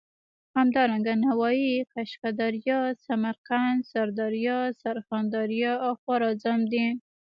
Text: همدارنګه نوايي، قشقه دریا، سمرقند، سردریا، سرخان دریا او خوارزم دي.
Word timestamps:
همدارنګه 0.57 1.13
نوايي، 1.25 1.75
قشقه 1.93 2.29
دریا، 2.41 2.79
سمرقند، 3.05 3.79
سردریا، 3.91 4.59
سرخان 4.81 5.23
دریا 5.35 5.73
او 5.85 5.91
خوارزم 6.01 6.59
دي. 6.71 6.85